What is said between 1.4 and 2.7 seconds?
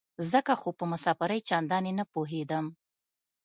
چندانې نه پوهېدم.